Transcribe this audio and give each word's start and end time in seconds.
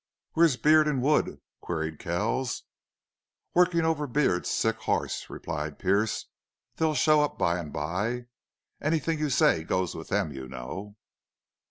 "Where're 0.33 0.49
Beard 0.63 0.87
and 0.87 0.99
Wood?" 0.99 1.41
queried 1.61 1.99
Kells. 1.99 2.63
"Workin' 3.53 3.85
over 3.85 4.07
Beard's 4.07 4.49
sick 4.49 4.77
hoss," 4.77 5.29
replied 5.29 5.77
Pearce. 5.77 6.25
"They'll 6.77 6.95
show 6.95 7.21
up 7.21 7.37
by 7.37 7.59
an' 7.59 7.69
by. 7.69 8.25
Anythin' 8.81 9.19
you 9.19 9.29
say 9.29 9.63
goes 9.63 9.93
with 9.93 10.07
them, 10.07 10.31
you 10.33 10.47
know." 10.47 10.95